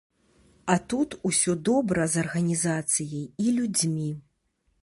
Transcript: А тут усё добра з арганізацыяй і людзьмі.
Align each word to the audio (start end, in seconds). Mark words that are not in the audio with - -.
А 0.75 0.77
тут 0.93 1.13
усё 1.29 1.55
добра 1.69 2.09
з 2.13 2.23
арганізацыяй 2.25 3.23
і 3.47 3.55
людзьмі. 3.59 4.11